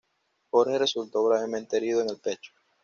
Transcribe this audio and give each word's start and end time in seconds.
Jorge 0.49 0.79
resultó 0.79 1.23
gravemente 1.25 1.77
herido 1.77 2.01
en 2.01 2.09
el 2.09 2.17
pecho. 2.17 2.51